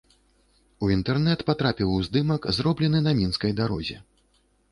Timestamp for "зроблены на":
2.59-3.15